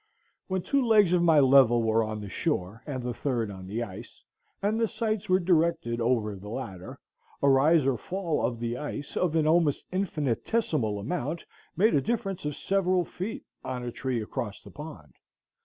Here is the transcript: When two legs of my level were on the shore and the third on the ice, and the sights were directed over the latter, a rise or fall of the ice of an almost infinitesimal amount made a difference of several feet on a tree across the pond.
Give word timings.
When 0.47 0.63
two 0.63 0.83
legs 0.83 1.13
of 1.13 1.21
my 1.21 1.39
level 1.39 1.83
were 1.83 2.03
on 2.03 2.21
the 2.21 2.27
shore 2.27 2.81
and 2.87 3.03
the 3.03 3.13
third 3.13 3.51
on 3.51 3.67
the 3.67 3.83
ice, 3.83 4.23
and 4.59 4.79
the 4.79 4.87
sights 4.87 5.29
were 5.29 5.39
directed 5.39 6.01
over 6.01 6.35
the 6.35 6.49
latter, 6.49 6.97
a 7.39 7.47
rise 7.47 7.85
or 7.85 7.97
fall 7.99 8.43
of 8.43 8.59
the 8.59 8.77
ice 8.77 9.15
of 9.15 9.35
an 9.35 9.45
almost 9.45 9.85
infinitesimal 9.91 10.97
amount 10.97 11.45
made 11.77 11.93
a 11.93 12.01
difference 12.01 12.45
of 12.45 12.55
several 12.55 13.05
feet 13.05 13.43
on 13.63 13.83
a 13.83 13.91
tree 13.91 14.19
across 14.23 14.59
the 14.63 14.71
pond. 14.71 15.13